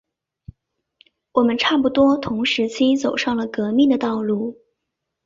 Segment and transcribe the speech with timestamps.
[1.31, 4.57] 我们差不多同时期走上了革命的道路。